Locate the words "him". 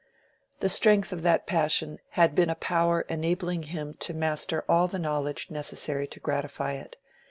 3.69-3.93